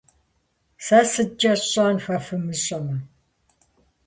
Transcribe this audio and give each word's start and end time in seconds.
-Сэ 0.85 0.99
сыткӀэ 1.11 1.53
сщӀэн, 1.59 1.95
фэ 2.03 2.17
фымыщӀэмэ? 2.25 2.97